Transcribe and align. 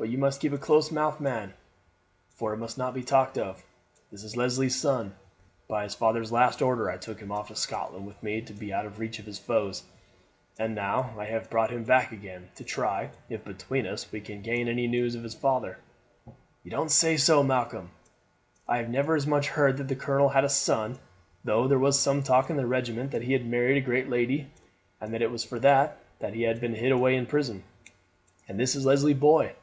But 0.00 0.10
you 0.10 0.16
must 0.16 0.40
keep 0.40 0.52
a 0.52 0.58
close 0.58 0.92
mouth, 0.92 1.18
man, 1.18 1.54
for 2.36 2.52
it 2.54 2.58
must 2.58 2.78
nor 2.78 2.92
be 2.92 3.02
talked 3.02 3.36
of. 3.36 3.64
This 4.12 4.22
is 4.22 4.36
Leslie's 4.36 4.80
son. 4.80 5.16
By 5.66 5.82
his 5.82 5.96
father's 5.96 6.30
last 6.30 6.62
order 6.62 6.88
I 6.88 6.96
took 6.98 7.18
him 7.18 7.32
off 7.32 7.48
to 7.48 7.56
Scotland 7.56 8.06
with 8.06 8.22
me 8.22 8.40
to 8.42 8.52
be 8.52 8.72
out 8.72 8.86
of 8.86 9.00
reach 9.00 9.18
of 9.18 9.26
his 9.26 9.40
foes, 9.40 9.82
and 10.56 10.72
now 10.72 11.12
I 11.18 11.24
have 11.24 11.50
brought 11.50 11.72
him 11.72 11.82
back 11.82 12.12
again 12.12 12.48
to 12.54 12.62
try 12.62 13.10
if 13.28 13.44
between 13.44 13.88
us 13.88 14.12
we 14.12 14.20
can 14.20 14.40
gain 14.40 14.68
any 14.68 14.86
news 14.86 15.16
of 15.16 15.24
his 15.24 15.34
father." 15.34 15.78
"You 16.62 16.70
don't 16.70 16.92
say 16.92 17.16
so, 17.16 17.42
Malcolm! 17.42 17.90
I 18.68 18.80
never 18.82 19.16
as 19.16 19.26
much 19.26 19.48
heard 19.48 19.78
that 19.78 19.88
the 19.88 19.96
colonel 19.96 20.28
had 20.28 20.44
a 20.44 20.48
son, 20.48 21.00
though 21.42 21.66
there 21.66 21.76
was 21.76 21.98
some 21.98 22.22
talk 22.22 22.50
in 22.50 22.56
the 22.56 22.66
regiment 22.66 23.10
that 23.10 23.22
he 23.22 23.32
had 23.32 23.44
married 23.44 23.76
a 23.78 23.84
great 23.84 24.08
lady, 24.08 24.46
and 25.00 25.12
that 25.12 25.22
it 25.22 25.32
was 25.32 25.42
for 25.42 25.58
that 25.58 25.98
that 26.20 26.34
he 26.34 26.42
had 26.42 26.60
been 26.60 26.76
hid 26.76 26.92
away 26.92 27.16
in 27.16 27.26
prison. 27.26 27.64
And 28.46 28.60
this 28.60 28.76
is 28.76 28.86
Leslie's 28.86 29.16
boy! 29.18 29.56